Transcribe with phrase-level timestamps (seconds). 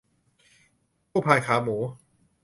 [1.09, 1.77] คู่พานขาหมู